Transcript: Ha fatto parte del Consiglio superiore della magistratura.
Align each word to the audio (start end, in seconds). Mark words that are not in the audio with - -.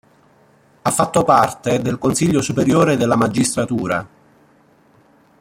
Ha 0.81 0.89
fatto 0.89 1.23
parte 1.23 1.79
del 1.79 1.99
Consiglio 1.99 2.41
superiore 2.41 2.97
della 2.97 3.15
magistratura. 3.15 4.07